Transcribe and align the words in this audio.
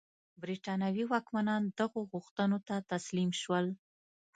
برېټانوي 0.41 1.03
واکمنان 1.13 1.63
دغو 1.79 2.01
غوښتنو 2.11 2.57
ته 2.67 2.75
تسلیم 2.91 3.29
شول. 3.41 3.65